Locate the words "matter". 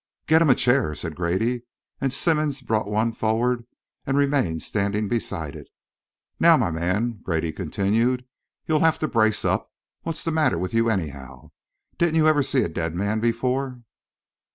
10.31-10.57